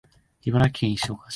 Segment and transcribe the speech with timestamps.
[0.43, 1.29] 茨城県石岡市